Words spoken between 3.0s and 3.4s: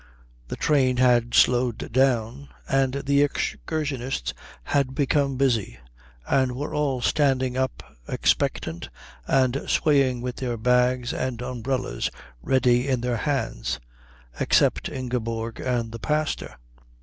the